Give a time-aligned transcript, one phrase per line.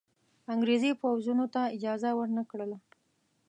[0.53, 2.77] انګرېزي پوځونو ته اجازه ورنه کړه.